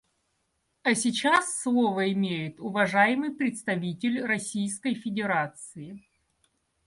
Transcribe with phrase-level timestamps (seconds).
[0.81, 6.03] А сейчас слово имеет уважаемый представитель Российской Федерации.